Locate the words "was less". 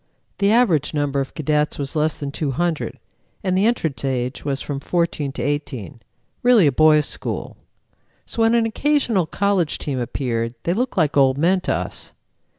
1.77-2.17